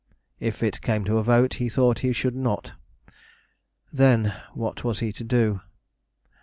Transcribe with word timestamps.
If 0.39 0.63
it 0.63 0.81
came 0.81 1.05
to 1.05 1.19
a 1.19 1.23
vote, 1.23 1.53
he 1.61 1.69
thought 1.69 1.99
he 1.99 2.11
should 2.11 2.35
not. 2.35 2.71
Then, 3.93 4.33
what 4.55 4.83
was 4.83 4.97
he 4.97 5.13
to 5.13 5.23
do? 5.23 5.61